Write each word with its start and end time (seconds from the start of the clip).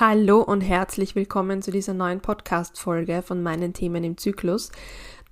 Hallo 0.00 0.42
und 0.42 0.60
herzlich 0.60 1.16
willkommen 1.16 1.60
zu 1.60 1.72
dieser 1.72 1.92
neuen 1.92 2.20
Podcast-Folge 2.20 3.20
von 3.20 3.42
meinen 3.42 3.72
Themen 3.72 4.04
im 4.04 4.16
Zyklus. 4.16 4.70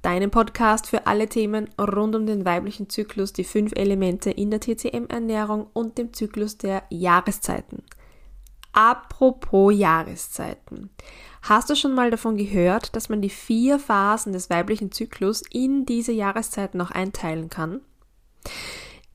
Deinem 0.03 0.33
Podcast 0.33 0.89
für 0.89 1.07
alle 1.07 1.29
Themen 1.29 1.71
rund 1.79 2.17
um 2.17 2.27
den 2.27 2.45
weiblichen 2.45 2.91
Zyklus, 2.91 3.33
die 3.33 3.45
fünf 3.45 3.71
Elemente 3.77 4.29
in 4.33 4.51
der 4.51 4.59
TCM-Ernährung 4.59 5.69
und 5.73 5.99
dem 5.99 6.13
Zyklus 6.13 6.59
der 6.59 6.83
Jahreszeiten. 6.91 7.85
Apropos 8.73 9.73
Jahreszeiten. 9.73 10.91
Hast 11.43 11.71
du 11.71 11.77
schon 11.77 11.95
mal 11.95 12.11
davon 12.11 12.37
gehört, 12.37 12.97
dass 12.97 13.09
man 13.09 13.23
die 13.23 13.31
vier 13.31 13.79
Phasen 13.79 14.33
des 14.33 14.51
weiblichen 14.51 14.91
Zyklus 14.91 15.45
in 15.49 15.87
diese 15.87 16.11
Jahreszeiten 16.11 16.77
noch 16.77 16.91
einteilen 16.91 17.51
kann? 17.51 17.83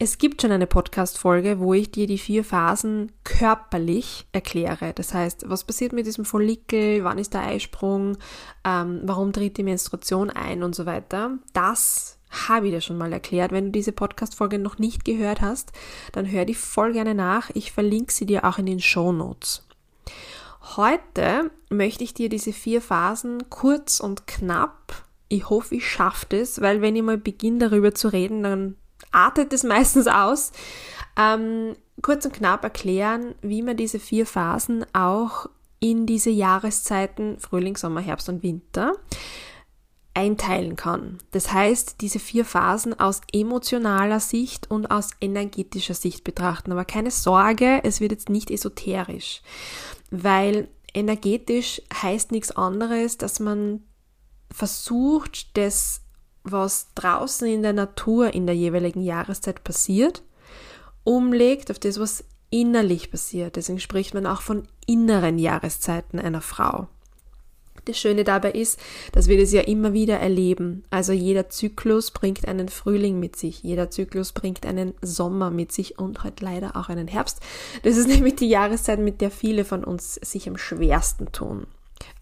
Es 0.04 0.18
gibt 0.18 0.42
schon 0.42 0.52
eine 0.52 0.66
Podcast-Folge, 0.66 1.60
wo 1.60 1.76
ich 1.76 1.92
dir 1.92 2.08
die 2.08 2.18
vier 2.18 2.44
Phasen 2.44 3.12
körperlich 3.24 4.26
erkläre. 4.32 4.94
Das 4.96 5.14
heißt, 5.14 5.48
was 5.48 5.64
passiert 5.64 5.94
mit 5.94 6.08
diesem 6.08 6.26
Follikel, 6.26 7.04
wann 7.04 7.20
ist 7.20 7.36
der 7.36 7.44
Eisprung, 7.44 8.18
ähm, 8.66 9.02
warum 9.04 9.32
tritt 9.32 9.58
die 9.58 9.64
Menstruation 9.64 10.32
ein 10.32 10.64
und 10.64 10.74
so 10.74 10.88
weiter. 10.88 11.38
Das 11.54 12.18
habe 12.32 12.66
ich 12.66 12.74
dir 12.74 12.82
schon 12.82 12.98
mal 12.98 13.14
erklärt. 13.14 13.52
Wenn 13.52 13.66
du 13.66 13.72
diese 13.74 13.92
Podcast-Folge 13.92 14.58
noch 14.58 14.80
nicht 14.80 15.06
gehört 15.06 15.42
hast, 15.42 15.72
dann 16.14 16.32
hör 16.32 16.46
die 16.46 16.56
voll 16.56 16.94
gerne 16.94 17.14
nach. 17.14 17.52
Ich 17.54 17.72
verlinke 17.72 18.12
sie 18.12 18.26
dir 18.26 18.46
auch 18.46 18.58
in 18.58 18.66
den 18.66 18.80
Show 18.80 19.12
Notes. 19.12 19.68
Heute 20.78 21.52
möchte 21.70 22.04
ich 22.04 22.16
dir 22.16 22.28
diese 22.28 22.54
vier 22.54 22.82
Phasen 22.82 23.52
kurz 23.52 24.00
und 24.00 24.26
knapp 24.26 25.06
ich 25.32 25.50
hoffe, 25.50 25.76
ich 25.76 25.90
schaffe 25.90 26.26
das, 26.28 26.60
weil 26.60 26.82
wenn 26.82 26.94
ich 26.94 27.04
mal 27.04 27.18
beginne 27.18 27.70
darüber 27.70 27.96
zu 27.96 28.10
reden, 28.10 28.44
dann 28.44 28.76
artet 29.12 29.54
es 29.54 29.64
meistens 29.66 30.08
aus. 30.08 30.52
Ähm, 31.18 31.76
kurz 32.02 32.26
und 32.26 32.34
knapp 32.34 32.64
erklären, 32.64 33.36
wie 33.42 33.62
man 33.62 33.78
diese 33.78 34.00
vier 34.00 34.26
Phasen 34.26 34.86
auch 34.94 35.48
in 35.80 36.06
diese 36.06 36.30
Jahreszeiten 36.30 37.40
Frühling, 37.40 37.76
Sommer, 37.76 38.02
Herbst 38.02 38.30
und 38.30 38.44
Winter 38.44 38.94
einteilen 40.14 40.76
kann. 40.76 41.20
Das 41.32 41.54
heißt, 41.54 42.02
diese 42.02 42.20
vier 42.20 42.44
Phasen 42.44 43.00
aus 43.00 43.22
emotionaler 43.32 44.20
Sicht 44.20 44.70
und 44.70 44.92
aus 44.92 45.12
energetischer 45.22 45.94
Sicht 45.94 46.24
betrachten. 46.24 46.72
Aber 46.72 46.86
keine 46.86 47.12
Sorge, 47.12 47.80
es 47.84 48.02
wird 48.02 48.12
jetzt 48.12 48.30
nicht 48.30 48.52
esoterisch, 48.52 49.42
weil 50.10 50.68
energetisch 50.94 51.82
heißt 51.94 52.32
nichts 52.32 52.52
anderes, 52.52 53.18
dass 53.18 53.40
man 53.40 53.84
versucht, 54.52 55.58
das 55.58 56.02
was 56.44 56.88
draußen 56.96 57.48
in 57.48 57.62
der 57.62 57.74
Natur 57.74 58.34
in 58.34 58.46
der 58.46 58.56
jeweiligen 58.56 59.02
Jahreszeit 59.02 59.64
passiert, 59.64 60.24
umlegt 61.04 61.72
auf 61.72 61.80
das, 61.80 62.00
was 62.00 62.24
innerlich 62.50 63.12
passiert. 63.12 63.56
Deswegen 63.56 63.80
spricht 63.80 64.14
man 64.14 64.26
auch 64.26 64.42
von 64.42 64.68
inneren 64.86 65.40
Jahreszeiten 65.40 66.20
einer 66.20 66.42
Frau. 66.42 66.88
Das 67.86 67.98
Schöne 67.98 68.24
dabei 68.24 68.52
ist, 68.52 68.80
dass 69.12 69.28
wir 69.28 69.40
das 69.40 69.52
ja 69.52 69.62
immer 69.62 69.94
wieder 69.94 70.20
erleben. 70.20 70.84
Also 70.92 71.14
jeder 71.14 71.50
Zyklus 71.50 72.12
bringt 72.12 72.48
einen 72.48 72.70
Frühling 72.70 73.20
mit 73.20 73.36
sich, 73.36 73.64
jeder 73.64 73.90
Zyklus 73.90 74.34
bringt 74.34 74.68
einen 74.68 74.94
Sommer 75.02 75.50
mit 75.50 75.72
sich 75.72 75.98
und 75.98 76.24
heute 76.24 76.46
leider 76.46 76.76
auch 76.76 76.90
einen 76.90 77.08
Herbst. 77.08 77.40
Das 77.82 77.98
ist 77.98 78.08
nämlich 78.10 78.36
die 78.36 78.50
Jahreszeit, 78.50 79.00
mit 79.00 79.22
der 79.22 79.32
viele 79.32 79.66
von 79.66 79.84
uns 79.84 80.16
sich 80.16 80.48
am 80.48 80.58
schwersten 80.58 81.32
tun. 81.32 81.66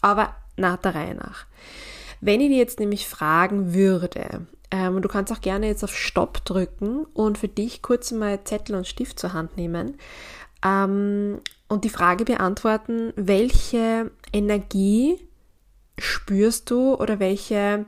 Aber 0.00 0.34
nach 0.56 0.78
der 0.78 0.94
Reihe 0.94 1.14
nach. 1.14 1.46
Wenn 2.20 2.40
ich 2.40 2.48
dir 2.48 2.58
jetzt 2.58 2.80
nämlich 2.80 3.06
fragen 3.06 3.72
würde, 3.72 4.46
ähm, 4.70 5.00
du 5.00 5.08
kannst 5.08 5.32
auch 5.32 5.40
gerne 5.40 5.66
jetzt 5.66 5.84
auf 5.84 5.96
Stopp 5.96 6.44
drücken 6.44 7.04
und 7.14 7.38
für 7.38 7.48
dich 7.48 7.82
kurz 7.82 8.12
mal 8.12 8.44
Zettel 8.44 8.76
und 8.76 8.86
Stift 8.86 9.18
zur 9.18 9.32
Hand 9.32 9.56
nehmen 9.56 9.96
ähm, 10.64 11.40
und 11.68 11.84
die 11.84 11.90
Frage 11.90 12.24
beantworten, 12.24 13.12
welche 13.16 14.10
Energie 14.32 15.18
spürst 15.98 16.70
du 16.70 16.94
oder 16.94 17.18
welche 17.20 17.86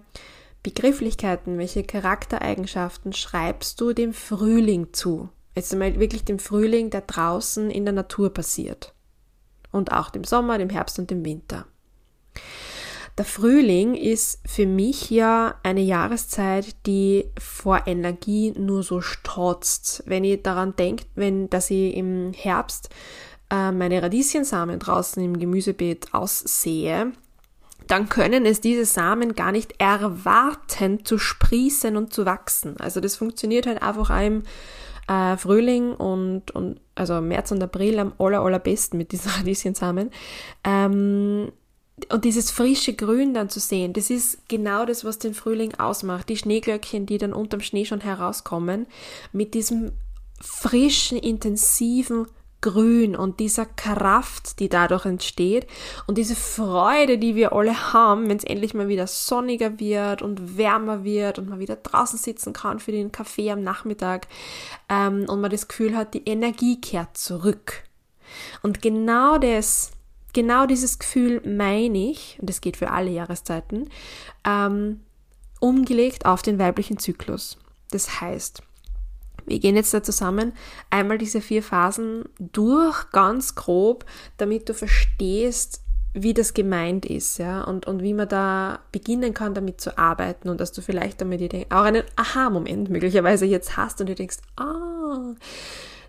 Begrifflichkeiten, 0.62 1.58
welche 1.58 1.83
Charaktereigenschaften 1.83 3.12
schreibst 3.12 3.81
du 3.81 3.93
dem 3.93 4.12
Frühling 4.12 4.93
zu? 4.93 5.28
Jetzt 5.54 5.72
einmal 5.72 5.99
wirklich 5.99 6.25
dem 6.25 6.38
Frühling, 6.38 6.91
der 6.91 7.03
draußen 7.03 7.70
in 7.70 7.84
der 7.84 7.93
Natur 7.93 8.32
passiert. 8.32 8.94
Und 9.70 9.93
auch 9.93 10.10
dem 10.10 10.25
Sommer, 10.25 10.59
dem 10.59 10.70
Herbst 10.70 10.99
und 10.99 11.10
dem 11.10 11.25
Winter. 11.25 11.66
Der 13.19 13.27
Frühling 13.27 13.95
ist 13.95 14.41
für 14.47 14.67
mich 14.67 15.11
ja 15.11 15.56
eine 15.62 15.83
Jahreszeit, 15.83 16.75
die 16.87 17.27
vor 17.39 17.83
Energie 17.87 18.53
nur 18.56 18.83
so 18.83 19.03
strotzt. 19.03 20.03
Wenn 20.06 20.25
ich 20.25 20.43
daran 20.43 20.75
denke, 20.77 21.05
wenn, 21.15 21.50
dass 21.50 21.71
ich 21.71 21.95
im 21.95 22.33
Herbst 22.33 22.89
äh, 23.50 23.71
meine 23.71 24.03
Radieschensamen 24.03 24.78
draußen 24.78 25.23
im 25.23 25.39
Gemüsebeet 25.39 26.15
aussehe, 26.15 27.12
dann 27.87 28.09
können 28.09 28.47
es 28.47 28.62
diese 28.62 28.87
Samen 28.87 29.34
gar 29.34 29.53
nicht 29.53 29.75
erwarten 29.79 31.05
zu 31.05 31.19
sprießen 31.19 31.97
und 31.99 32.15
zu 32.15 32.25
wachsen. 32.25 32.77
Also 32.79 33.00
das 33.00 33.17
funktioniert 33.17 33.67
halt 33.67 33.83
einfach 33.83 34.09
im 34.23 34.44
äh, 35.09 35.37
Frühling 35.37 35.93
und, 35.93 36.50
und 36.53 36.81
also 36.94 37.21
März 37.21 37.50
und 37.53 37.62
April 37.62 37.99
am 37.99 38.15
aller, 38.19 38.41
allerbesten 38.41 38.97
mit 38.97 39.12
diesen 39.12 39.31
Radieschensamen. 39.37 40.11
Ähm, 40.65 41.53
und 42.08 42.25
dieses 42.25 42.50
frische 42.50 42.94
Grün 42.94 43.34
dann 43.34 43.48
zu 43.48 43.60
sehen, 43.60 43.92
das 43.92 44.10
ist 44.10 44.48
genau 44.48 44.84
das, 44.84 45.04
was 45.04 45.19
den 45.19 45.34
Frühling 45.34 45.75
ausmacht. 45.75 46.28
Die 46.28 46.36
Schneeglöckchen, 46.36 47.06
die 47.06 47.19
dann 47.19 47.32
unterm 47.32 47.60
Schnee 47.60 47.84
schon 47.84 48.00
herauskommen, 48.00 48.86
mit 49.32 49.54
diesem 49.54 49.92
frischen, 50.41 51.19
intensiven 51.19 52.26
Grün 52.62 53.16
und 53.16 53.41
dieser 53.41 53.66
Kraft, 53.66 54.60
die 54.60 54.69
dadurch 54.69 55.04
entsteht 55.04 55.66
und 56.06 56.16
diese 56.16 56.36
Freude, 56.36 57.19
die 57.19 57.34
wir 57.34 57.52
alle 57.52 57.92
haben, 57.92 58.28
wenn 58.28 58.36
es 58.36 58.44
endlich 58.44 58.72
mal 58.72 58.86
wieder 58.86 59.08
sonniger 59.08 59.81
wird 59.81 60.22
und 60.22 60.56
wärmer 60.56 61.02
wird 61.02 61.41
und 61.41 61.48
man 61.48 61.58
wieder 61.58 61.76
draußen 61.76 62.19
sitzen 62.19 62.52
kann 62.52 62.78
für 62.78 62.92
den 62.92 63.10
Kaffee 63.10 63.50
am 63.50 63.62
Nachmittag 63.62 64.28
ähm, 64.88 65.26
und 65.28 65.41
man 65.41 65.50
das 65.50 65.66
Gefühl 65.66 65.97
hat, 65.97 66.14
die 66.14 66.25
Energie 66.25 66.81
kehrt 66.81 67.16
zurück. 67.16 67.82
Und 68.62 68.81
genau 68.81 69.38
das 69.38 69.91
genau 70.32 70.66
dieses 70.66 70.98
Gefühl 70.98 71.41
meine 71.47 72.10
ich, 72.10 72.38
und 72.41 72.48
das 72.48 72.60
geht 72.60 72.76
für 72.76 72.91
alle 72.91 73.10
Jahreszeiten, 73.10 73.88
ähm, 74.44 75.00
umgelegt 75.60 76.26
auf 76.26 76.43
den 76.43 76.59
weiblichen 76.59 76.98
Zyklus. 76.98 77.59
Das 77.91 78.20
heißt, 78.20 78.62
wir 79.47 79.59
gehen 79.59 79.76
jetzt 79.76 79.93
da 79.93 80.03
zusammen 80.03 80.53
einmal 80.91 81.19
diese 81.19 81.41
vier 81.41 81.62
Phasen 81.62 82.25
durch, 82.38 83.10
ganz 83.10 83.54
grob, 83.54 84.04
damit 84.37 84.69
du 84.69 84.75
verstehst, 84.75 85.81
wie 86.15 86.34
das 86.34 86.53
gemeint 86.53 87.06
ist, 87.06 87.38
ja, 87.38 87.62
und, 87.62 87.87
und 87.87 88.03
wie 88.03 88.12
man 88.12 88.28
da 88.28 88.81
beginnen 88.93 89.32
kann, 89.32 89.54
damit 89.54 89.81
zu 89.81 89.97
arbeiten 89.97 90.50
und 90.50 90.60
dass 90.60 90.72
du 90.72 90.82
vielleicht 90.82 91.20
damit 91.20 91.72
auch 91.72 91.82
einen 91.82 92.04
Aha-Moment 92.16 92.91
möglicherweise 92.91 93.47
jetzt 93.47 93.76
hast 93.76 94.00
und 94.00 94.09
du 94.09 94.14
denkst, 94.14 94.37
ah, 94.56 95.34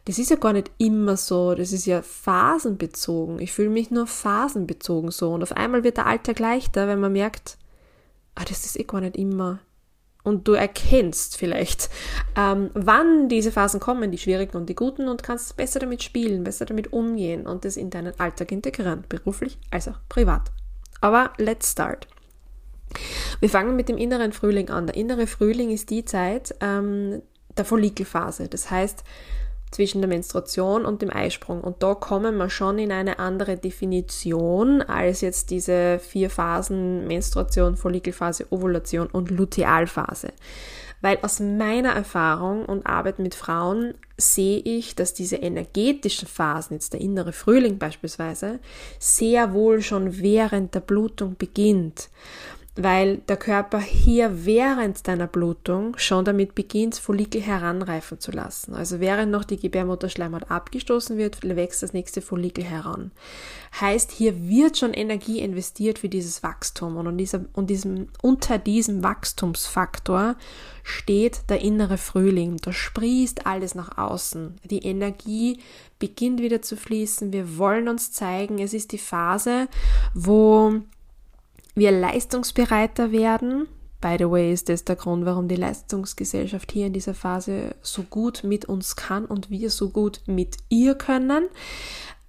das 0.06 0.19
ist 0.19 0.30
ja 0.30 0.36
gar 0.36 0.53
nicht 0.53 0.72
immer 0.78 1.16
so, 1.16 1.56
das 1.56 1.72
ist 1.72 1.86
ja 1.86 2.02
phasenbezogen. 2.02 3.40
Ich 3.40 3.53
fühle 3.53 3.69
mich 3.69 3.90
nur 3.90 4.06
phasenbezogen 4.06 5.12
so. 5.12 5.31
Und 5.31 5.44
auf 5.44 5.53
einmal 5.53 5.84
wird 5.84 5.97
der 5.97 6.08
Alltag 6.08 6.40
leichter, 6.40 6.88
wenn 6.88 7.00
man 7.00 7.14
merkt, 7.14 7.58
ah, 8.36 8.44
das 8.47 8.66
ist 8.66 8.78
eh 8.78 8.84
gar 8.84 9.02
nicht 9.02 9.16
immer. 9.16 9.59
Und 10.24 10.47
du 10.47 10.53
erkennst 10.53 11.38
vielleicht, 11.38 11.90
ähm, 12.38 12.69
wann 12.74 13.28
diese 13.28 13.52
Phasen 13.52 13.80
kommen, 13.80 14.12
die 14.12 14.18
schwierigen 14.18 14.56
und 14.56 14.68
die 14.68 14.75
guten, 14.75 15.09
und 15.09 15.24
kannst 15.24 15.56
besser 15.58 15.80
damit 15.80 16.02
spielen, 16.02 16.44
besser 16.44 16.66
damit 16.66 16.94
umgehen 16.94 17.46
und 17.46 17.66
das 17.66 17.75
in 17.75 17.90
deinen 17.90 18.18
Alltag 18.20 18.52
integrieren, 18.52 19.03
beruflich 19.08 19.58
als 19.70 19.90
auch 19.90 20.00
privat. 20.08 20.52
Aber 21.02 21.31
let's 21.38 21.72
start. 21.72 22.08
Wir 23.40 23.50
fangen 23.50 23.75
mit 23.75 23.90
dem 23.90 23.97
inneren 23.97 24.31
Frühling 24.31 24.70
an. 24.70 24.88
Der 24.88 24.96
innere 24.96 25.28
Frühling 25.28 25.72
ist 25.72 25.90
die 25.90 26.06
Zeit 26.06 26.56
ähm, 26.62 27.22
der 27.58 27.66
Follikelphase. 27.66 28.47
Das 28.47 28.72
heißt, 28.72 29.03
zwischen 29.73 30.01
der 30.01 30.07
Menstruation 30.07 30.85
und 30.85 31.01
dem 31.01 31.09
Eisprung. 31.11 31.61
Und 31.61 31.81
da 31.81 31.95
kommen 31.95 32.38
wir 32.38 32.50
schon 32.50 32.79
in 32.79 32.91
eine 32.91 33.19
andere 33.19 33.57
Definition 33.57 34.81
als 34.81 35.22
jetzt 35.22 35.49
diese 35.49 35.99
vier 35.99 36.29
Phasen 36.29 37.08
Menstruation, 37.08 37.75
Follikelphase, 37.75 38.46
Ovulation 38.52 39.08
und 39.08 39.31
Lutealphase. 39.31 40.34
Weil 41.02 41.17
aus 41.22 41.41
meiner 41.41 41.90
Erfahrung 41.90 42.66
und 42.66 42.85
Arbeit 42.85 43.20
mit 43.20 43.35
Frauen 43.35 43.93
sehe 44.16 44.59
ich, 44.59 44.96
dass 44.96 45.14
diese 45.14 45.35
energetischen 45.35 46.29
Phasen, 46.29 46.75
jetzt 46.75 46.93
der 46.93 47.02
innere 47.02 47.34
Frühling 47.34 47.78
beispielsweise, 47.78 48.59
sehr 48.99 49.53
wohl 49.53 49.81
schon 49.81 50.22
während 50.22 50.75
der 50.75 50.79
Blutung 50.79 51.35
beginnt. 51.37 52.09
Weil 52.75 53.17
der 53.17 53.37
Körper 53.37 53.79
hier 53.79 54.46
während 54.46 55.08
deiner 55.08 55.28
Blutung 55.28 55.96
schon 55.97 56.25
damit 56.25 56.55
beginnt, 56.55 56.96
Follikel 56.96 57.41
heranreifen 57.41 58.20
zu 58.20 58.31
lassen. 58.31 58.73
Also 58.73 58.99
während 58.99 59.31
noch 59.31 59.43
die 59.43 59.58
Gebärmutterschleimhaut 59.59 60.49
abgestoßen 60.49 61.17
wird, 61.17 61.43
wächst 61.43 61.84
das 61.84 61.93
nächste 61.93 62.22
Follikel 62.22 62.64
heran. 62.64 63.11
Heißt, 63.79 64.11
hier 64.11 64.47
wird 64.47 64.78
schon 64.78 64.93
Energie 64.93 65.40
investiert 65.40 65.99
für 65.99 66.09
dieses 66.09 66.41
Wachstum 66.41 66.97
und, 66.97 67.17
dieser, 67.17 67.46
und 67.53 67.70
diesem, 67.70 68.08
unter 68.23 68.58
diesem 68.58 69.03
Wachstumsfaktor 69.03 70.35
steht 70.81 71.49
der 71.49 71.61
innere 71.61 71.97
Frühling. 71.97 72.58
Da 72.58 72.73
sprießt 72.73 73.46
alles 73.46 73.75
nach 73.75 73.99
außen. 73.99 74.55
Die 74.64 74.84
Energie 74.84 75.59
beginnt 75.99 76.41
wieder 76.41 76.64
zu 76.64 76.75
fließen. 76.75 77.31
Wir 77.31 77.58
wollen 77.58 77.87
uns 77.87 78.11
zeigen. 78.11 78.58
Es 78.58 78.73
ist 78.73 78.91
die 78.91 78.97
Phase, 78.97 79.67
wo 80.14 80.81
wir 81.75 81.91
leistungsbereiter 81.91 83.11
werden. 83.11 83.67
By 84.02 84.17
the 84.20 84.29
way, 84.29 84.52
ist 84.52 84.67
das 84.67 84.84
der 84.84 84.97
Grund, 84.97 85.25
warum 85.25 85.47
die 85.47 85.55
Leistungsgesellschaft 85.55 86.72
hier 86.72 86.87
in 86.87 86.93
dieser 86.93 87.14
Phase 87.14 87.75
so 87.81 88.03
gut 88.03 88.43
mit 88.43 88.66
uns 88.66 88.96
kann 88.96 89.25
und 89.25 89.49
wir 89.49 89.70
so 89.70 89.90
gut 89.90 90.22
mit 90.25 90.58
ihr 90.67 90.96
können. 90.96 91.47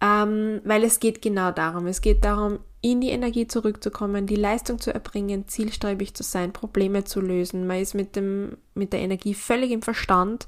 Ähm, 0.01 0.61
weil 0.65 0.85
es 0.85 1.01
geht 1.01 1.21
genau 1.21 1.51
darum. 1.51 1.87
Es 1.87 2.01
geht 2.01 2.25
darum, 2.25 2.61
in 2.81 3.01
die 3.01 3.09
Energie 3.09 3.49
zurückzukommen, 3.49 4.27
die 4.27 4.37
Leistung 4.37 4.79
zu 4.79 4.93
erbringen, 4.93 5.49
zielstrebig 5.49 6.15
zu 6.15 6.23
sein, 6.23 6.53
Probleme 6.53 7.05
zu 7.05 7.21
lösen. 7.21 7.67
Man 7.67 7.81
ist 7.81 7.95
mit, 7.95 8.15
dem, 8.15 8.59
mit 8.75 8.93
der 8.93 9.01
Energie 9.01 9.35
völlig 9.35 9.71
im 9.71 9.83
Verstand 9.83 10.47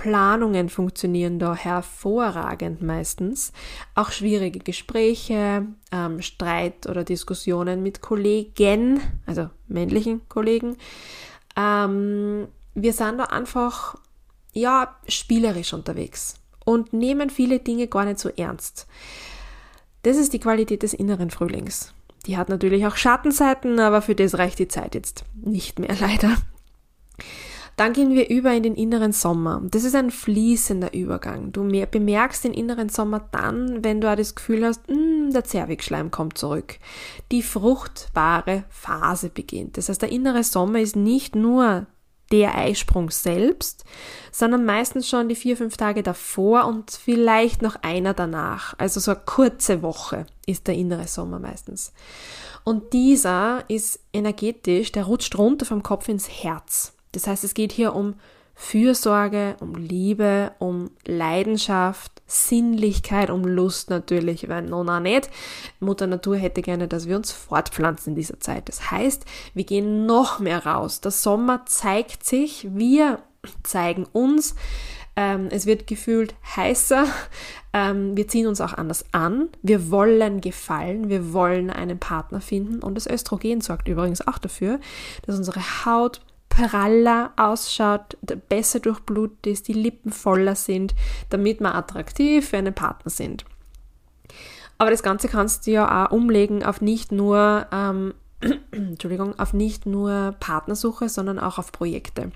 Planungen 0.00 0.70
funktionieren 0.70 1.38
da 1.38 1.54
hervorragend 1.54 2.80
meistens. 2.80 3.52
Auch 3.94 4.10
schwierige 4.12 4.58
Gespräche, 4.58 5.66
ähm, 5.92 6.22
Streit 6.22 6.86
oder 6.86 7.04
Diskussionen 7.04 7.82
mit 7.82 8.00
Kollegen, 8.00 9.02
also 9.26 9.50
männlichen 9.68 10.26
Kollegen. 10.30 10.78
Ähm, 11.54 12.48
wir 12.74 12.94
sind 12.94 13.18
da 13.18 13.24
einfach, 13.24 13.96
ja, 14.54 14.96
spielerisch 15.06 15.74
unterwegs 15.74 16.36
und 16.64 16.94
nehmen 16.94 17.28
viele 17.28 17.58
Dinge 17.58 17.86
gar 17.86 18.06
nicht 18.06 18.20
so 18.20 18.30
ernst. 18.30 18.86
Das 20.02 20.16
ist 20.16 20.32
die 20.32 20.40
Qualität 20.40 20.82
des 20.82 20.94
inneren 20.94 21.28
Frühlings. 21.28 21.92
Die 22.24 22.38
hat 22.38 22.48
natürlich 22.48 22.86
auch 22.86 22.96
Schattenseiten, 22.96 23.78
aber 23.78 24.00
für 24.00 24.14
das 24.14 24.38
reicht 24.38 24.60
die 24.60 24.68
Zeit 24.68 24.94
jetzt 24.94 25.24
nicht 25.34 25.78
mehr 25.78 25.94
leider. 26.00 26.38
Dann 27.76 27.92
gehen 27.92 28.14
wir 28.14 28.28
über 28.28 28.52
in 28.52 28.62
den 28.62 28.74
inneren 28.74 29.12
Sommer. 29.12 29.62
Das 29.70 29.84
ist 29.84 29.94
ein 29.94 30.10
fließender 30.10 30.92
Übergang. 30.92 31.52
Du 31.52 31.62
bemerkst 31.62 32.44
den 32.44 32.52
inneren 32.52 32.88
Sommer 32.88 33.28
dann, 33.32 33.82
wenn 33.84 34.00
du 34.00 34.10
auch 34.10 34.16
das 34.16 34.34
Gefühl 34.34 34.64
hast, 34.64 34.86
hm, 34.88 35.30
der 35.32 35.44
Zervixschleim 35.44 36.10
kommt 36.10 36.36
zurück. 36.36 36.78
Die 37.32 37.42
fruchtbare 37.42 38.64
Phase 38.68 39.30
beginnt. 39.30 39.76
Das 39.76 39.88
heißt, 39.88 40.02
der 40.02 40.12
innere 40.12 40.44
Sommer 40.44 40.80
ist 40.80 40.96
nicht 40.96 41.34
nur 41.34 41.86
der 42.30 42.56
Eisprung 42.56 43.10
selbst, 43.10 43.84
sondern 44.30 44.64
meistens 44.64 45.08
schon 45.08 45.28
die 45.28 45.34
vier, 45.34 45.56
fünf 45.56 45.76
Tage 45.76 46.02
davor 46.02 46.66
und 46.66 46.90
vielleicht 46.92 47.60
noch 47.62 47.76
einer 47.82 48.14
danach. 48.14 48.74
Also 48.78 49.00
so 49.00 49.12
eine 49.12 49.20
kurze 49.26 49.82
Woche 49.82 50.26
ist 50.46 50.68
der 50.68 50.74
innere 50.74 51.08
Sommer 51.08 51.38
meistens. 51.38 51.92
Und 52.62 52.92
dieser 52.92 53.64
ist 53.68 54.00
energetisch, 54.12 54.92
der 54.92 55.04
rutscht 55.04 55.36
runter 55.38 55.66
vom 55.66 55.82
Kopf 55.82 56.08
ins 56.08 56.28
Herz. 56.28 56.92
Das 57.12 57.26
heißt, 57.26 57.44
es 57.44 57.54
geht 57.54 57.72
hier 57.72 57.94
um 57.94 58.14
Fürsorge, 58.54 59.56
um 59.60 59.74
Liebe, 59.74 60.52
um 60.58 60.90
Leidenschaft, 61.06 62.20
Sinnlichkeit, 62.26 63.30
um 63.30 63.44
Lust 63.44 63.88
natürlich, 63.88 64.48
weil 64.48 64.62
noch 64.62 65.00
nicht. 65.00 65.30
Mutter 65.80 66.06
Natur 66.06 66.36
hätte 66.36 66.60
gerne, 66.60 66.86
dass 66.86 67.08
wir 67.08 67.16
uns 67.16 67.32
fortpflanzen 67.32 68.12
in 68.12 68.16
dieser 68.16 68.38
Zeit. 68.38 68.68
Das 68.68 68.90
heißt, 68.90 69.24
wir 69.54 69.64
gehen 69.64 70.04
noch 70.04 70.40
mehr 70.40 70.66
raus. 70.66 71.00
Der 71.00 71.10
Sommer 71.10 71.64
zeigt 71.66 72.24
sich, 72.24 72.68
wir 72.70 73.20
zeigen 73.62 74.06
uns. 74.12 74.54
Ähm, 75.16 75.48
es 75.50 75.66
wird 75.66 75.86
gefühlt 75.86 76.34
heißer. 76.54 77.06
Ähm, 77.72 78.16
wir 78.16 78.26
ziehen 78.28 78.46
uns 78.46 78.60
auch 78.60 78.74
anders 78.74 79.04
an. 79.12 79.48
Wir 79.62 79.90
wollen 79.90 80.40
gefallen. 80.40 81.08
Wir 81.08 81.32
wollen 81.32 81.70
einen 81.70 81.98
Partner 81.98 82.40
finden. 82.40 82.82
Und 82.82 82.94
das 82.94 83.06
Östrogen 83.06 83.60
sorgt 83.60 83.88
übrigens 83.88 84.26
auch 84.26 84.38
dafür, 84.38 84.80
dass 85.24 85.36
unsere 85.36 85.60
Haut 85.84 86.20
praller 86.50 87.32
ausschaut, 87.36 88.18
besser 88.50 88.80
durchblutet 88.80 89.46
ist, 89.46 89.68
die 89.68 89.72
Lippen 89.72 90.12
voller 90.12 90.54
sind, 90.54 90.94
damit 91.30 91.60
wir 91.60 91.74
attraktiv 91.74 92.50
für 92.50 92.58
einen 92.58 92.74
Partner 92.74 93.10
sind. 93.10 93.46
Aber 94.76 94.90
das 94.90 95.02
Ganze 95.02 95.28
kannst 95.28 95.66
du 95.66 95.72
ja 95.72 96.06
auch 96.06 96.10
umlegen 96.10 96.62
auf 96.62 96.80
nicht 96.80 97.12
nur, 97.12 97.66
ähm, 97.72 98.14
Entschuldigung, 98.70 99.38
auf 99.38 99.52
nicht 99.52 99.86
nur 99.86 100.34
Partnersuche, 100.40 101.08
sondern 101.08 101.38
auch 101.38 101.58
auf 101.58 101.72
Projekte. 101.72 102.32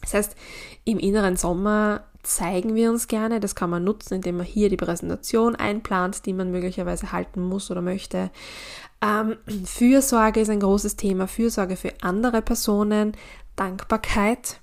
Das 0.00 0.14
heißt, 0.14 0.36
im 0.84 0.98
inneren 0.98 1.36
Sommer 1.36 2.04
zeigen 2.22 2.74
wir 2.74 2.90
uns 2.90 3.08
gerne. 3.08 3.40
Das 3.40 3.54
kann 3.54 3.70
man 3.70 3.84
nutzen, 3.84 4.14
indem 4.14 4.38
man 4.38 4.46
hier 4.46 4.68
die 4.68 4.76
Präsentation 4.76 5.56
einplant, 5.56 6.26
die 6.26 6.32
man 6.32 6.50
möglicherweise 6.50 7.12
halten 7.12 7.42
muss 7.42 7.70
oder 7.70 7.82
möchte. 7.82 8.30
Ähm, 9.02 9.36
Fürsorge 9.64 10.40
ist 10.40 10.50
ein 10.50 10.60
großes 10.60 10.96
Thema. 10.96 11.26
Fürsorge 11.26 11.76
für 11.76 11.92
andere 12.02 12.42
Personen, 12.42 13.12
Dankbarkeit. 13.56 14.60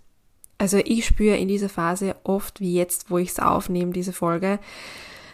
Also 0.57 0.78
ich 0.78 1.06
spüre 1.06 1.38
in 1.38 1.48
dieser 1.48 1.69
Phase 1.69 2.16
oft, 2.24 2.60
wie 2.60 2.74
jetzt, 2.74 3.10
wo 3.10 3.18
ich 3.18 3.30
es 3.30 3.39
aufnehme, 3.39 3.92
diese 3.92 4.13
Folge, 4.13 4.60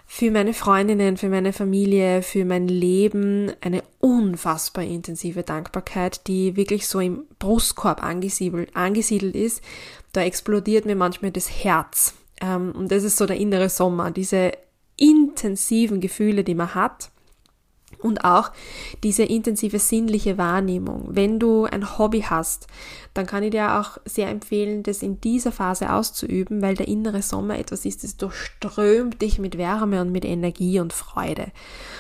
für 0.06 0.30
meine 0.30 0.54
Freundinnen, 0.54 1.18
für 1.18 1.30
meine 1.30 1.54
Familie, 1.54 2.22
für 2.22 2.46
mein 2.46 2.68
Leben 2.68 3.52
eine 3.62 3.84
unfassbar 4.00 4.84
intensive 4.84 5.44
Dankbarkeit, 5.44 6.28
die 6.28 6.56
wirklich 6.56 6.88
so 6.88 7.00
im 7.00 7.26
Brustkorb 7.40 8.04
angesiedelt, 8.04 8.76
angesiedelt 8.76 9.36
ist. 9.36 9.64
Da 10.12 10.22
explodiert 10.22 10.86
mir 10.86 10.96
manchmal 10.96 11.32
das 11.32 11.50
Herz. 11.50 12.14
Ähm, 12.42 12.74
und 12.74 12.92
das 12.92 13.04
ist 13.04 13.18
so 13.18 13.26
der 13.26 13.38
innere 13.38 13.70
Sommer, 13.70 14.12
diese 14.12 14.52
intensiven 14.98 16.00
Gefühle, 16.00 16.44
die 16.44 16.56
man 16.56 16.76
hat 16.76 17.10
und 18.00 18.24
auch 18.24 18.52
diese 19.04 19.24
intensive 19.24 19.80
sinnliche 19.80 20.38
Wahrnehmung. 20.38 21.08
Wenn 21.10 21.40
du 21.40 21.66
ein 21.66 21.98
Hobby 21.98 22.22
hast, 22.22 22.68
dann 23.14 23.26
kann 23.26 23.44
ich 23.44 23.52
dir 23.52 23.80
auch 23.80 23.98
sehr 24.06 24.30
empfehlen, 24.30 24.84
das 24.84 25.04
in 25.04 25.22
dieser 25.22 25.52
Phase 25.52 25.92
auszuüben, 25.94 26.62
weil 26.62 26.76
der 26.76 26.88
innere 26.88 27.22
Sommer 27.22 27.60
etwas 27.60 27.86
ist, 27.86 28.04
das 28.04 28.18
durchströmt 28.18 29.22
dich 29.22 29.40
mit 29.40 29.58
Wärme 29.58 30.02
und 30.02 30.12
mit 30.12 30.26
Energie 30.26 30.80
und 30.80 30.94
Freude. 30.94 31.52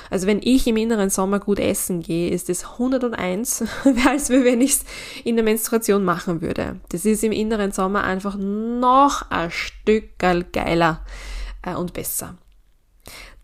Also 0.09 0.27
wenn 0.27 0.41
ich 0.41 0.67
im 0.67 0.77
inneren 0.77 1.09
Sommer 1.09 1.39
gut 1.39 1.59
essen 1.59 2.01
gehe, 2.01 2.29
ist 2.29 2.49
es 2.49 2.63
101, 2.73 3.63
als 4.07 4.29
wenn 4.29 4.61
ich 4.61 4.71
es 4.71 4.85
in 5.23 5.35
der 5.35 5.45
Menstruation 5.45 6.03
machen 6.03 6.41
würde. 6.41 6.79
Das 6.89 7.05
ist 7.05 7.23
im 7.23 7.31
inneren 7.31 7.71
Sommer 7.71 8.03
einfach 8.03 8.35
noch 8.37 9.29
ein 9.29 9.51
Stück 9.51 10.17
geiler 10.17 11.05
äh, 11.61 11.75
und 11.75 11.93
besser. 11.93 12.37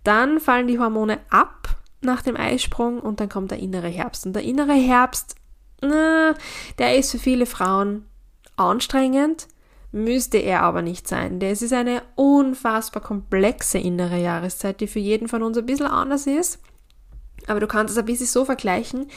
Dann 0.03 0.39
fallen 0.39 0.67
die 0.67 0.79
Hormone 0.79 1.19
ab 1.29 1.78
nach 2.01 2.21
dem 2.21 2.37
Eisprung 2.37 2.99
und 2.99 3.19
dann 3.19 3.29
kommt 3.29 3.51
der 3.51 3.59
innere 3.59 3.87
Herbst. 3.87 4.25
Und 4.25 4.33
der 4.33 4.43
innere 4.43 4.73
Herbst, 4.73 5.35
na, 5.81 6.33
der 6.77 6.97
ist 6.97 7.11
für 7.11 7.19
viele 7.19 7.45
Frauen 7.45 8.05
anstrengend, 8.55 9.47
müsste 9.91 10.37
er 10.37 10.61
aber 10.61 10.81
nicht 10.81 11.07
sein. 11.07 11.39
Das 11.39 11.61
ist 11.61 11.73
eine 11.73 12.03
unfassbar 12.15 13.01
komplexe 13.01 13.79
innere 13.79 14.19
Jahreszeit, 14.19 14.81
die 14.81 14.87
für 14.87 14.99
jeden 14.99 15.27
von 15.27 15.43
uns 15.43 15.57
ein 15.57 15.65
bisschen 15.65 15.87
anders 15.87 16.27
ist. 16.27 16.59
Aber 17.47 17.59
du 17.59 17.67
kannst 17.67 17.93
es 17.93 17.97
ein 17.97 18.05
bisschen 18.05 18.27
so 18.27 18.45
vergleichen, 18.45 19.07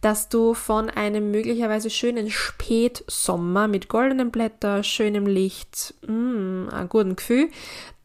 dass 0.00 0.28
du 0.28 0.52
von 0.52 0.90
einem 0.90 1.30
möglicherweise 1.30 1.90
schönen 1.90 2.28
Spätsommer 2.28 3.68
mit 3.68 3.88
goldenen 3.88 4.30
Blättern, 4.30 4.84
schönem 4.84 5.26
Licht, 5.26 5.94
mm, 6.06 6.68
einem 6.70 6.88
guten 6.88 7.16
Gefühl, 7.16 7.48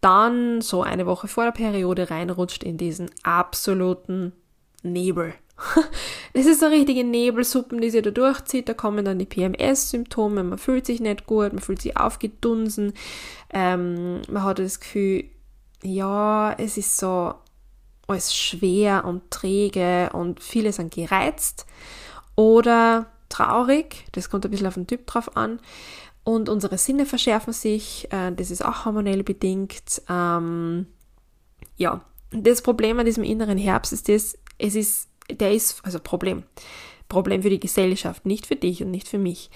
dann 0.04 0.62
so 0.62 0.84
eine 0.84 1.06
Woche 1.06 1.28
vor 1.28 1.46
der 1.46 1.52
Periode 1.52 2.10
reinrutscht 2.10 2.64
in 2.64 2.78
diesen 2.78 3.10
absoluten 3.24 4.34
Nebel. 4.84 5.34
Das 6.36 6.48
ist 6.48 6.62
so 6.62 6.66
richtige 6.66 7.04
Nebelsuppen, 7.04 7.80
die 7.80 7.92
sich 7.92 8.02
da 8.02 8.10
durchzieht. 8.10 8.68
Da 8.68 8.74
kommen 8.74 9.06
dann 9.06 9.20
die 9.20 9.28
PMS-Symptome. 9.28 10.44
Man 10.44 10.58
fühlt 10.58 10.88
sich 10.88 11.00
nicht 11.00 11.28
gut, 11.28 11.54
man 11.54 11.62
fühlt 11.62 11.80
sich 11.80 11.96
aufgedunsen. 11.96 12.94
Ähm, 13.52 14.24
man 14.28 14.44
hat 14.44 14.58
das 14.58 14.80
Gefühl, 14.80 15.26
ja, 15.84 16.54
es 16.54 16.78
ist 16.78 16.98
so 16.98 17.36
alles 18.08 18.36
schwer 18.36 19.06
und 19.06 19.30
träge 19.30 20.10
und 20.14 20.42
viele 20.42 20.74
sind 20.74 20.92
gereizt 20.92 21.68
oder 22.36 23.06
traurig. 23.30 24.06
Das 24.14 24.32
kommt 24.32 24.46
ein 24.46 24.52
bisschen 24.52 24.68
auf 24.68 24.74
den 24.74 24.88
Typ 24.88 25.06
drauf 25.06 25.38
an 25.38 25.60
und 26.24 26.50
unsere 26.50 26.78
Sinne 26.78 27.06
verschärfen 27.06 27.54
sich. 27.54 28.08
Äh, 28.12 28.32
das 28.32 28.52
ist 28.52 28.64
auch 28.64 28.86
hormonell 28.86 29.24
bedingt. 29.24 30.02
Ähm, 30.10 30.88
ja, 31.76 32.02
das 32.32 32.62
Problem 32.62 33.00
an 33.00 33.06
diesem 33.06 33.24
inneren 33.24 33.58
Herbst 33.58 33.94
ist 33.94 34.10
das, 34.10 34.38
es 34.58 34.76
ist, 34.76 35.10
der 35.30 35.54
ist, 35.54 35.82
also 35.84 36.00
Problem, 36.00 36.44
Problem 37.10 37.44
für 37.44 37.50
die 37.50 37.60
Gesellschaft, 37.60 38.26
nicht 38.26 38.46
für 38.46 38.56
dich 38.56 38.84
und 38.84 38.92
nicht 38.92 39.08
für 39.08 39.18
mich. 39.18 39.50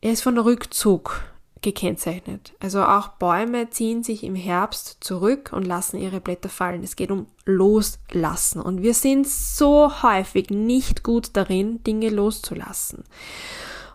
Er 0.00 0.12
ist 0.12 0.22
von 0.22 0.38
Rückzug 0.38 1.20
gekennzeichnet. 1.60 2.54
Also 2.60 2.82
auch 2.82 3.08
Bäume 3.08 3.70
ziehen 3.70 4.02
sich 4.04 4.22
im 4.22 4.36
Herbst 4.36 4.98
zurück 5.00 5.50
und 5.52 5.66
lassen 5.66 5.98
ihre 5.98 6.20
Blätter 6.20 6.48
fallen. 6.48 6.82
Es 6.82 6.94
geht 6.94 7.10
um 7.10 7.26
Loslassen. 7.44 8.60
Und 8.60 8.82
wir 8.82 8.94
sind 8.94 9.26
so 9.26 10.02
häufig 10.02 10.50
nicht 10.50 11.02
gut 11.02 11.30
darin, 11.32 11.82
Dinge 11.82 12.10
loszulassen. 12.10 13.04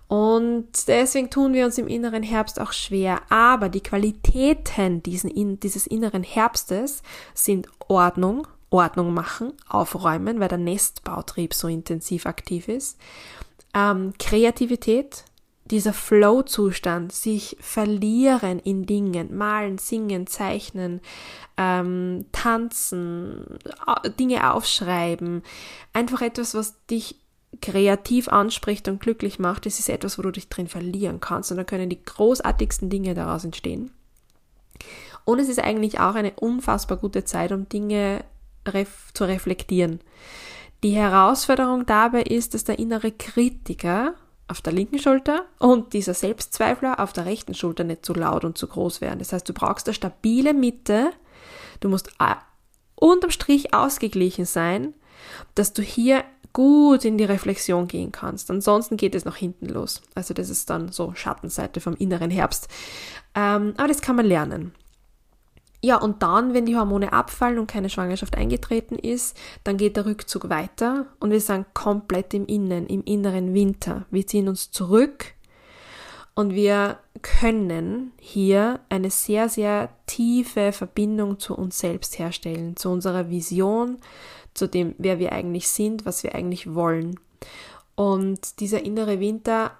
Und 0.07 0.87
deswegen 0.87 1.29
tun 1.29 1.53
wir 1.53 1.65
uns 1.65 1.77
im 1.77 1.87
inneren 1.87 2.23
Herbst 2.23 2.59
auch 2.59 2.71
schwer. 2.71 3.21
Aber 3.29 3.69
die 3.69 3.81
Qualitäten 3.81 5.01
diesen, 5.01 5.59
dieses 5.59 5.87
inneren 5.87 6.23
Herbstes 6.23 7.01
sind 7.33 7.67
Ordnung, 7.87 8.47
Ordnung 8.69 9.13
machen, 9.13 9.53
aufräumen, 9.67 10.39
weil 10.39 10.49
der 10.49 10.57
Nestbautrieb 10.57 11.53
so 11.53 11.67
intensiv 11.67 12.25
aktiv 12.25 12.67
ist. 12.67 12.99
Ähm, 13.73 14.13
Kreativität, 14.19 15.25
dieser 15.65 15.93
Flow-Zustand, 15.93 17.11
sich 17.11 17.55
verlieren 17.59 18.59
in 18.59 18.85
Dingen, 18.85 19.35
malen, 19.35 19.77
singen, 19.77 20.27
zeichnen, 20.27 21.01
ähm, 21.57 22.25
tanzen, 22.31 23.45
Dinge 24.19 24.53
aufschreiben, 24.53 25.43
einfach 25.93 26.21
etwas, 26.21 26.53
was 26.53 26.75
dich 26.87 27.15
kreativ 27.61 28.27
anspricht 28.27 28.87
und 28.87 28.99
glücklich 28.99 29.39
macht, 29.39 29.65
das 29.65 29.79
ist 29.79 29.89
etwas, 29.89 30.17
wo 30.17 30.21
du 30.21 30.31
dich 30.31 30.49
drin 30.49 30.67
verlieren 30.67 31.19
kannst 31.19 31.51
und 31.51 31.57
da 31.57 31.63
können 31.63 31.89
die 31.89 32.03
großartigsten 32.03 32.89
Dinge 32.89 33.13
daraus 33.13 33.43
entstehen. 33.43 33.91
Und 35.25 35.39
es 35.39 35.49
ist 35.49 35.59
eigentlich 35.59 35.99
auch 35.99 36.15
eine 36.15 36.33
unfassbar 36.33 36.97
gute 36.97 37.23
Zeit, 37.23 37.51
um 37.51 37.69
Dinge 37.69 38.23
ref 38.67 39.13
zu 39.13 39.25
reflektieren. 39.25 39.99
Die 40.83 40.91
Herausforderung 40.91 41.85
dabei 41.85 42.23
ist, 42.23 42.53
dass 42.53 42.65
der 42.65 42.79
innere 42.79 43.11
Kritiker 43.11 44.15
auf 44.49 44.61
der 44.61 44.73
linken 44.73 44.99
Schulter 44.99 45.45
und 45.59 45.93
dieser 45.93 46.13
Selbstzweifler 46.13 46.99
auf 46.99 47.13
der 47.13 47.25
rechten 47.25 47.53
Schulter 47.53 47.85
nicht 47.85 48.05
zu 48.05 48.13
laut 48.13 48.43
und 48.43 48.57
zu 48.57 48.67
groß 48.67 48.99
werden. 48.99 49.19
Das 49.19 49.31
heißt, 49.31 49.47
du 49.47 49.53
brauchst 49.53 49.87
eine 49.87 49.93
stabile 49.93 50.53
Mitte. 50.53 51.11
Du 51.79 51.87
musst 51.87 52.09
äh, 52.19 52.35
unterm 52.95 53.31
Strich 53.31 53.73
ausgeglichen 53.73 54.45
sein, 54.45 54.93
dass 55.55 55.73
du 55.73 55.81
hier 55.81 56.23
gut 56.53 57.03
in 57.03 57.17
die 57.17 57.23
Reflexion 57.23 57.87
gehen 57.87 58.11
kannst. 58.11 58.51
Ansonsten 58.51 58.95
geht 58.97 59.15
es 59.15 59.25
nach 59.25 59.35
hinten 59.35 59.67
los. 59.67 60.01
Also 60.15 60.33
das 60.33 60.49
ist 60.49 60.69
dann 60.69 60.91
so 60.91 61.13
Schattenseite 61.15 61.81
vom 61.81 61.95
inneren 61.95 62.29
Herbst. 62.29 62.67
Ähm, 63.33 63.73
aber 63.77 63.87
das 63.87 64.01
kann 64.01 64.15
man 64.15 64.25
lernen. 64.25 64.73
Ja, 65.85 65.97
und 65.97 66.23
dann, 66.23 66.53
wenn 66.53 66.65
die 66.65 66.77
Hormone 66.77 67.11
abfallen 67.11 67.59
und 67.59 67.67
keine 67.67 67.89
Schwangerschaft 67.89 68.37
eingetreten 68.37 68.97
ist, 68.97 69.35
dann 69.65 69.75
geht 69.75 69.97
der 69.97 70.05
Rückzug 70.05 70.47
weiter 70.49 71.07
und 71.19 71.31
wir 71.31 71.41
sind 71.41 71.73
komplett 71.73 72.33
im 72.33 72.45
Innen, 72.45 72.87
im 72.87 73.03
inneren 73.03 73.53
Winter. 73.53 74.05
Wir 74.09 74.25
ziehen 74.25 74.47
uns 74.47 74.71
zurück 74.71 75.33
und 76.35 76.53
wir 76.53 76.99
können 77.21 78.13
hier 78.17 78.79
eine 78.87 79.11
sehr, 79.11 79.49
sehr 79.49 79.89
tiefe 80.05 80.71
Verbindung 80.71 81.37
zu 81.37 81.53
uns 81.53 81.79
selbst 81.79 82.17
herstellen, 82.17 82.77
zu 82.77 82.89
unserer 82.89 83.29
Vision, 83.29 83.97
zu 84.53 84.67
dem, 84.67 84.95
wer 84.97 85.19
wir 85.19 85.31
eigentlich 85.31 85.67
sind, 85.67 86.05
was 86.05 86.23
wir 86.23 86.35
eigentlich 86.35 86.73
wollen. 86.73 87.19
Und 87.95 88.59
dieser 88.59 88.83
innere 88.83 89.19
Winter, 89.19 89.77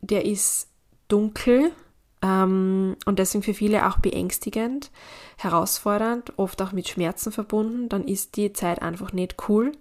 der 0.00 0.24
ist 0.24 0.68
dunkel, 1.08 1.72
ähm, 2.22 2.96
und 3.04 3.18
deswegen 3.18 3.42
für 3.42 3.54
viele 3.54 3.88
auch 3.88 3.98
beängstigend, 3.98 4.90
herausfordernd, 5.36 6.38
oft 6.38 6.62
auch 6.62 6.72
mit 6.72 6.88
Schmerzen 6.88 7.32
verbunden, 7.32 7.88
dann 7.88 8.06
ist 8.06 8.36
die 8.36 8.52
Zeit 8.52 8.80
einfach 8.80 9.12
nicht 9.12 9.48
cool. 9.48 9.72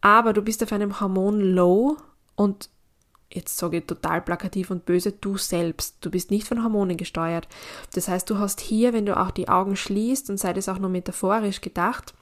Aber 0.00 0.32
du 0.32 0.42
bist 0.42 0.62
auf 0.62 0.72
einem 0.72 1.00
Hormon-Low 1.00 1.96
und 2.34 2.70
jetzt 3.30 3.56
sage 3.56 3.78
ich 3.78 3.86
total 3.86 4.20
plakativ 4.22 4.70
und 4.70 4.84
böse, 4.84 5.12
du 5.12 5.36
selbst. 5.36 5.96
Du 6.00 6.10
bist 6.10 6.30
nicht 6.30 6.46
von 6.46 6.62
Hormonen 6.62 6.96
gesteuert. 6.96 7.46
Das 7.94 8.08
heißt, 8.08 8.28
du 8.28 8.38
hast 8.38 8.60
hier, 8.60 8.92
wenn 8.92 9.06
du 9.06 9.18
auch 9.18 9.30
die 9.30 9.48
Augen 9.48 9.76
schließt 9.76 10.28
und 10.30 10.38
sei 10.38 10.52
das 10.52 10.68
auch 10.68 10.78
nur 10.78 10.90
metaphorisch 10.90 11.60
gedacht, 11.60 12.14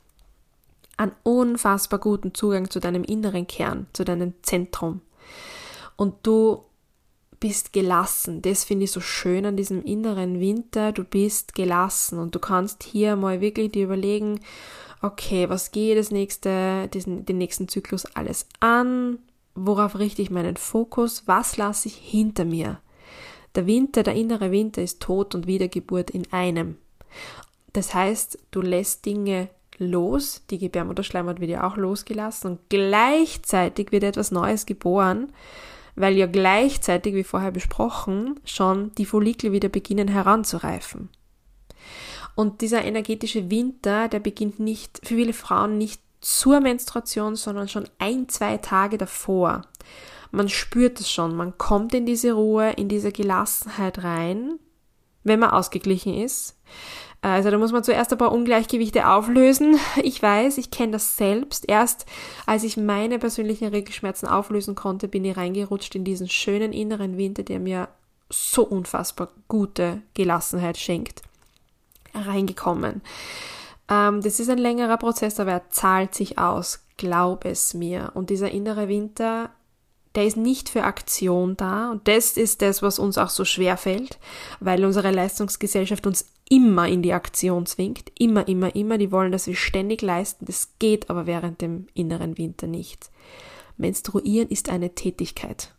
einen 1.00 1.12
unfassbar 1.22 1.98
guten 1.98 2.34
Zugang 2.34 2.70
zu 2.70 2.78
deinem 2.78 3.04
inneren 3.04 3.46
Kern, 3.46 3.86
zu 3.92 4.04
deinem 4.04 4.34
Zentrum. 4.42 5.00
Und 5.96 6.14
du 6.22 6.64
bist 7.40 7.72
gelassen. 7.72 8.42
Das 8.42 8.64
finde 8.64 8.84
ich 8.84 8.92
so 8.92 9.00
schön 9.00 9.46
an 9.46 9.56
diesem 9.56 9.82
inneren 9.82 10.40
Winter. 10.40 10.92
Du 10.92 11.04
bist 11.04 11.54
gelassen 11.54 12.18
und 12.18 12.34
du 12.34 12.38
kannst 12.38 12.82
hier 12.82 13.16
mal 13.16 13.40
wirklich 13.40 13.72
dir 13.72 13.84
überlegen, 13.84 14.40
okay, 15.00 15.48
was 15.48 15.70
gehe 15.70 15.96
das 15.96 16.10
nächste, 16.10 16.88
diesen, 16.88 17.24
den 17.24 17.38
nächsten 17.38 17.66
Zyklus 17.66 18.04
alles 18.04 18.46
an? 18.60 19.18
Worauf 19.54 19.98
richte 19.98 20.20
ich 20.20 20.30
meinen 20.30 20.58
Fokus? 20.58 21.22
Was 21.26 21.56
lasse 21.56 21.88
ich 21.88 21.96
hinter 21.96 22.44
mir? 22.44 22.80
Der 23.54 23.66
Winter, 23.66 24.02
der 24.02 24.14
innere 24.14 24.50
Winter 24.50 24.82
ist 24.82 25.00
Tod 25.00 25.34
und 25.34 25.46
Wiedergeburt 25.46 26.10
in 26.10 26.30
einem. 26.32 26.76
Das 27.72 27.94
heißt, 27.94 28.38
du 28.50 28.60
lässt 28.60 29.06
Dinge 29.06 29.48
los, 29.80 30.42
die 30.50 30.58
Gebärmutterschleimhaut 30.58 31.40
wird 31.40 31.50
ja 31.50 31.66
auch 31.66 31.76
losgelassen 31.76 32.52
und 32.52 32.60
gleichzeitig 32.68 33.90
wird 33.90 34.04
etwas 34.04 34.30
Neues 34.30 34.66
geboren, 34.66 35.32
weil 35.96 36.16
ja 36.16 36.26
gleichzeitig, 36.26 37.14
wie 37.14 37.24
vorher 37.24 37.50
besprochen, 37.50 38.38
schon 38.44 38.92
die 38.96 39.06
Follikel 39.06 39.52
wieder 39.52 39.68
beginnen 39.68 40.08
heranzureifen. 40.08 41.08
Und 42.34 42.60
dieser 42.60 42.84
energetische 42.84 43.50
Winter, 43.50 44.08
der 44.08 44.20
beginnt 44.20 44.60
nicht, 44.60 45.00
für 45.02 45.16
viele 45.16 45.32
Frauen 45.32 45.78
nicht 45.78 46.00
zur 46.20 46.60
Menstruation, 46.60 47.36
sondern 47.36 47.68
schon 47.68 47.88
ein, 47.98 48.28
zwei 48.28 48.58
Tage 48.58 48.98
davor. 48.98 49.62
Man 50.30 50.48
spürt 50.48 51.00
es 51.00 51.10
schon, 51.10 51.34
man 51.34 51.58
kommt 51.58 51.94
in 51.94 52.06
diese 52.06 52.32
Ruhe, 52.32 52.70
in 52.72 52.88
diese 52.88 53.10
Gelassenheit 53.10 54.04
rein, 54.04 54.58
wenn 55.24 55.40
man 55.40 55.50
ausgeglichen 55.50 56.14
ist. 56.14 56.56
Also 57.22 57.50
da 57.50 57.58
muss 57.58 57.72
man 57.72 57.84
zuerst 57.84 58.12
ein 58.12 58.18
paar 58.18 58.32
Ungleichgewichte 58.32 59.06
auflösen. 59.08 59.78
Ich 60.02 60.22
weiß, 60.22 60.56
ich 60.58 60.70
kenne 60.70 60.92
das 60.92 61.16
selbst. 61.16 61.68
Erst 61.68 62.06
als 62.46 62.64
ich 62.64 62.76
meine 62.76 63.18
persönlichen 63.18 63.68
Regelschmerzen 63.68 64.26
auflösen 64.26 64.74
konnte, 64.74 65.08
bin 65.08 65.24
ich 65.24 65.36
reingerutscht 65.36 65.94
in 65.94 66.04
diesen 66.04 66.28
schönen 66.28 66.72
inneren 66.72 67.18
Winter, 67.18 67.42
der 67.42 67.60
mir 67.60 67.88
so 68.30 68.62
unfassbar 68.62 69.28
gute 69.48 70.00
Gelassenheit 70.14 70.78
schenkt. 70.78 71.22
Reingekommen. 72.14 73.02
Ähm, 73.90 74.22
das 74.22 74.40
ist 74.40 74.48
ein 74.48 74.58
längerer 74.58 74.96
Prozess, 74.96 75.38
aber 75.38 75.52
er 75.52 75.70
zahlt 75.70 76.14
sich 76.14 76.38
aus. 76.38 76.80
Glaub 76.96 77.44
es 77.44 77.74
mir. 77.74 78.12
Und 78.14 78.30
dieser 78.30 78.50
innere 78.50 78.88
Winter 78.88 79.50
der 80.14 80.26
ist 80.26 80.36
nicht 80.36 80.68
für 80.68 80.82
Aktion 80.82 81.56
da 81.56 81.90
und 81.90 82.08
das 82.08 82.36
ist 82.36 82.62
das, 82.62 82.82
was 82.82 82.98
uns 82.98 83.16
auch 83.16 83.28
so 83.28 83.44
schwer 83.44 83.76
fällt, 83.76 84.18
weil 84.58 84.84
unsere 84.84 85.12
Leistungsgesellschaft 85.12 86.06
uns 86.06 86.26
immer 86.50 86.86
in 86.86 87.00
die 87.00 87.14
Aktion 87.14 87.64
zwingt, 87.64 88.12
immer, 88.18 88.46
immer, 88.46 88.74
immer, 88.74 88.98
die 88.98 89.10
wollen, 89.10 89.32
dass 89.32 89.46
wir 89.46 89.56
ständig 89.56 90.02
leisten, 90.02 90.44
das 90.44 90.74
geht 90.78 91.08
aber 91.08 91.26
während 91.26 91.62
dem 91.62 91.86
inneren 91.94 92.36
Winter 92.36 92.66
nicht. 92.66 93.10
Menstruieren 93.78 94.48
ist 94.48 94.68
eine 94.68 94.94
Tätigkeit. 94.94 95.72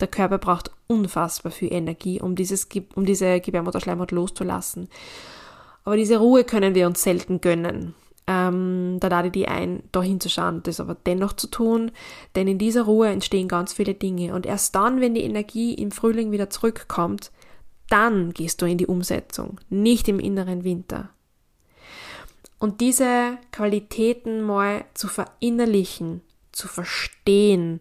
Der 0.00 0.08
Körper 0.08 0.38
braucht 0.38 0.72
unfassbar 0.88 1.52
viel 1.52 1.72
Energie, 1.72 2.20
um, 2.20 2.34
dieses, 2.34 2.66
um 2.96 3.06
diese 3.06 3.40
Gebärmutterschleimhaut 3.40 4.10
loszulassen. 4.10 4.88
Aber 5.84 5.96
diese 5.96 6.18
Ruhe 6.18 6.42
können 6.42 6.74
wir 6.74 6.88
uns 6.88 7.04
selten 7.04 7.40
gönnen 7.40 7.94
ähm, 8.26 8.98
da 9.00 9.08
lade 9.08 9.28
ich 9.28 9.32
die 9.32 9.48
ein, 9.48 9.84
da 9.92 10.02
hinzuschauen, 10.02 10.62
das 10.64 10.80
aber 10.80 10.96
dennoch 11.06 11.34
zu 11.34 11.46
tun, 11.46 11.92
denn 12.34 12.48
in 12.48 12.58
dieser 12.58 12.82
Ruhe 12.82 13.08
entstehen 13.08 13.46
ganz 13.46 13.72
viele 13.72 13.94
Dinge 13.94 14.34
und 14.34 14.46
erst 14.46 14.74
dann, 14.74 15.00
wenn 15.00 15.14
die 15.14 15.22
Energie 15.22 15.74
im 15.74 15.92
Frühling 15.92 16.32
wieder 16.32 16.50
zurückkommt, 16.50 17.30
dann 17.88 18.32
gehst 18.32 18.62
du 18.62 18.66
in 18.66 18.78
die 18.78 18.86
Umsetzung, 18.86 19.60
nicht 19.68 20.08
im 20.08 20.18
inneren 20.18 20.64
Winter. 20.64 21.10
Und 22.58 22.80
diese 22.80 23.38
Qualitäten 23.52 24.42
mal 24.42 24.84
zu 24.94 25.08
verinnerlichen, 25.08 26.22
zu 26.52 26.68
verstehen, 26.68 27.80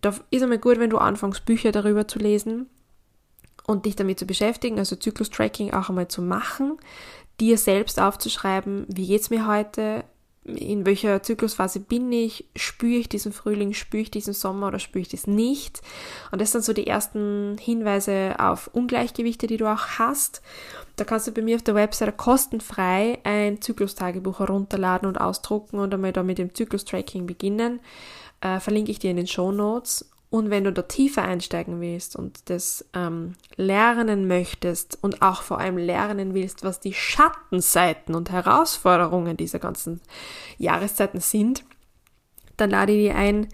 da 0.00 0.14
ist 0.30 0.42
einmal 0.42 0.58
gut, 0.58 0.78
wenn 0.78 0.90
du 0.90 0.98
anfängst, 0.98 1.44
Bücher 1.44 1.72
darüber 1.72 2.08
zu 2.08 2.18
lesen 2.18 2.68
und 3.66 3.86
dich 3.86 3.96
damit 3.96 4.18
zu 4.18 4.26
beschäftigen, 4.26 4.78
also 4.78 4.96
Zyklus-Tracking 4.96 5.72
auch 5.72 5.88
einmal 5.88 6.08
zu 6.08 6.22
machen, 6.22 6.78
dir 7.40 7.58
selbst 7.58 8.00
aufzuschreiben, 8.00 8.86
wie 8.88 9.06
geht's 9.06 9.30
mir 9.30 9.46
heute, 9.46 10.04
in 10.46 10.86
welcher 10.86 11.22
Zyklusphase 11.22 11.80
bin 11.80 12.12
ich, 12.12 12.44
spüre 12.54 13.00
ich 13.00 13.08
diesen 13.08 13.32
Frühling, 13.32 13.72
spüre 13.72 14.02
ich 14.02 14.10
diesen 14.10 14.32
Sommer 14.32 14.68
oder 14.68 14.78
spüre 14.78 15.02
ich 15.02 15.08
das 15.08 15.26
nicht. 15.26 15.80
Und 16.30 16.40
das 16.40 16.52
sind 16.52 16.64
so 16.64 16.72
die 16.72 16.86
ersten 16.86 17.56
Hinweise 17.58 18.36
auf 18.38 18.70
Ungleichgewichte, 18.72 19.48
die 19.48 19.56
du 19.56 19.66
auch 19.66 19.98
hast. 19.98 20.42
Da 20.94 21.04
kannst 21.04 21.26
du 21.26 21.32
bei 21.32 21.42
mir 21.42 21.56
auf 21.56 21.62
der 21.62 21.74
Website 21.74 22.16
kostenfrei 22.16 23.18
ein 23.24 23.60
Zyklustagebuch 23.60 24.38
herunterladen 24.38 25.08
und 25.08 25.20
ausdrucken 25.20 25.78
und 25.78 25.92
einmal 25.92 26.12
da 26.12 26.22
mit 26.22 26.38
dem 26.38 26.54
Zyklus-Tracking 26.54 27.26
beginnen. 27.26 27.80
Äh, 28.40 28.60
verlinke 28.60 28.92
ich 28.92 28.98
dir 28.98 29.10
in 29.10 29.16
den 29.16 29.26
Show 29.26 29.50
Notes. 29.50 30.08
Und 30.28 30.50
wenn 30.50 30.64
du 30.64 30.72
da 30.72 30.82
tiefer 30.82 31.22
einsteigen 31.22 31.80
willst 31.80 32.16
und 32.16 32.50
das 32.50 32.84
ähm, 32.94 33.36
lernen 33.56 34.26
möchtest 34.26 34.98
und 35.00 35.22
auch 35.22 35.42
vor 35.42 35.60
allem 35.60 35.78
lernen 35.78 36.34
willst, 36.34 36.64
was 36.64 36.80
die 36.80 36.94
Schattenseiten 36.94 38.14
und 38.14 38.30
Herausforderungen 38.30 39.36
dieser 39.36 39.60
ganzen 39.60 40.00
Jahreszeiten 40.58 41.20
sind, 41.20 41.64
dann 42.56 42.70
lade 42.70 42.92
ich 42.92 43.08
dir 43.08 43.16
ein, 43.16 43.48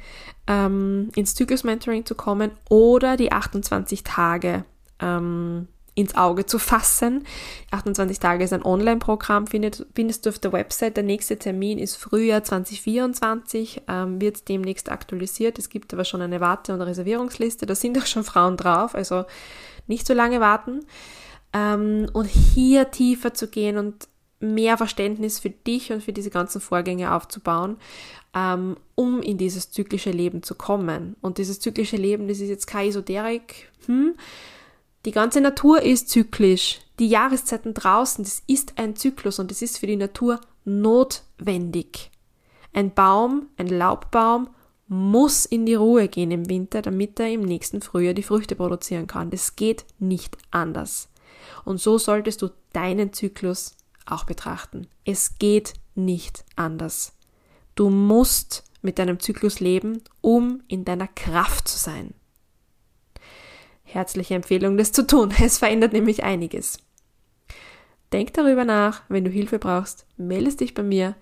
ähm, 0.47 1.11
ins 1.15 1.35
Zyklus-Mentoring 1.35 2.07
zu 2.07 2.15
kommen 2.15 2.53
oder 2.69 3.17
die 3.17 3.33
28 3.33 4.03
Tage 4.03 4.65
ähm, 4.99 5.69
ins 5.95 6.15
Auge 6.15 6.47
zu 6.47 6.59
fassen. 6.59 7.25
28 7.71 8.19
Tage 8.19 8.45
ist 8.45 8.53
ein 8.53 8.65
Online-Programm, 8.65 9.47
findest 9.47 10.27
du 10.27 10.31
auf 10.31 10.39
der 10.39 10.53
Website. 10.53 10.97
Der 10.97 11.05
nächste 11.05 11.39
Termin 11.39 11.79
ist 11.79 11.97
Frühjahr 11.97 12.43
2024, 12.43 13.83
ähm, 13.89 14.21
wird 14.21 14.49
demnächst 14.49 14.91
aktualisiert. 14.91 15.59
Es 15.59 15.69
gibt 15.69 15.93
aber 15.93 16.05
schon 16.05 16.23
eine 16.23 16.41
Warte- 16.41 16.73
und 16.73 16.81
Reservierungsliste. 16.81 17.67
Da 17.67 17.75
sind 17.75 17.99
auch 17.99 18.07
schon 18.07 18.25
Frauen 18.25 18.57
drauf, 18.57 18.95
also 18.95 19.25
nicht 19.87 20.07
so 20.07 20.15
lange 20.15 20.41
warten. 20.41 20.81
Ähm, 21.53 22.09
und 22.15 22.27
hier 22.27 22.91
tiefer 22.91 23.35
zu 23.35 23.49
gehen 23.49 23.77
und 23.77 24.09
mehr 24.41 24.77
Verständnis 24.77 25.39
für 25.39 25.51
dich 25.51 25.93
und 25.93 26.03
für 26.03 26.13
diese 26.13 26.31
ganzen 26.31 26.61
Vorgänge 26.61 27.15
aufzubauen, 27.15 27.77
ähm, 28.35 28.77
um 28.95 29.21
in 29.21 29.39
dieses 29.39 29.71
zyklische 29.71 30.11
Leben 30.11 30.43
zu 30.43 30.55
kommen. 30.55 31.17
Und 31.21 31.39
dieses 31.39 31.61
zyklische 31.61 31.97
Leben, 31.97 32.29
das 32.29 32.41
ist 32.41 32.49
jetzt 32.49 32.67
kein 32.67 32.89
Esoterik, 32.89 33.71
hm, 33.87 34.15
die 35.05 35.11
ganze 35.11 35.41
Natur 35.41 35.83
ist 35.83 36.11
zyklisch. 36.11 36.81
Die 36.99 37.09
Jahreszeiten 37.09 37.75
draußen, 37.75 38.23
das 38.23 38.43
ist 38.47 38.79
ein 38.79 38.95
Zyklus 38.95 39.39
und 39.39 39.51
das 39.51 39.63
ist 39.63 39.79
für 39.79 39.87
die 39.87 39.97
Natur 39.97 40.41
notwendig. 40.65 42.11
Ein 42.73 42.95
Baum, 42.95 43.49
ein 43.57 43.67
Laubbaum 43.67 44.49
muss 44.87 45.45
in 45.45 45.67
die 45.67 45.75
Ruhe 45.75 46.09
gehen 46.09 46.31
im 46.31 46.49
Winter, 46.49 46.83
damit 46.83 47.19
er 47.19 47.33
im 47.33 47.43
nächsten 47.43 47.81
Frühjahr 47.81 48.15
die 48.15 48.23
Früchte 48.23 48.55
produzieren 48.55 49.07
kann. 49.07 49.31
Das 49.31 49.57
geht 49.57 49.85
nicht 49.99 50.37
anders. 50.51 51.09
Und 51.65 51.81
so 51.81 51.99
solltest 51.99 52.43
du 52.43 52.51
deinen 52.73 53.13
Zyklus 53.13 53.75
auch 54.07 54.25
betrachten. 54.25 54.87
Es 55.05 55.39
geht 55.39 55.75
nicht 55.95 56.45
anders. 56.55 57.13
Du 57.75 57.91
musst 57.91 58.65
mit 58.83 58.99
deinem 58.99 59.19
Zyklus 59.19 59.61
leben, 59.61 60.03
um 60.21 60.63
in 60.69 60.85
deiner 60.85 61.09
Kraft 61.09 61.69
zu 61.69 61.79
sein 61.79 62.15
herzliche 63.95 64.35
Empfehlung, 64.35 64.77
das 64.77 64.93
zu 64.93 65.07
tun. 65.07 65.33
Es 65.43 65.59
verändert 65.59 65.93
nämlich 65.93 66.25
einiges. 66.25 66.79
Denk 68.13 68.35
darüber 68.35 68.65
nach, 68.65 69.03
wenn 69.09 69.25
du 69.25 69.31
Hilfe 69.31 69.59
brauchst, 69.59 70.07
meldest 70.17 70.61
dich 70.61 70.75
bei 70.75 70.83
mir 70.83 71.15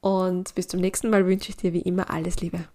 und 0.00 0.54
bis 0.54 0.68
zum 0.68 0.80
nächsten 0.80 1.10
Mal 1.10 1.26
wünsche 1.26 1.50
ich 1.50 1.56
dir 1.56 1.72
wie 1.72 1.80
immer 1.80 2.10
alles 2.10 2.40
Liebe. 2.40 2.68